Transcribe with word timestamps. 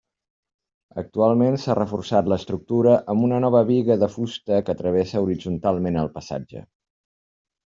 Actualment 1.01 1.57
s'ha 1.63 1.75
reforçat 1.79 2.31
l'estructura 2.33 2.95
amb 3.15 3.27
una 3.27 3.43
nova 3.45 3.61
biga 3.69 3.99
de 4.05 4.09
fusta 4.15 4.59
que 4.71 4.77
travessa 4.81 5.23
horitzontalment 5.27 6.01
el 6.07 6.11
passatge. 6.19 6.65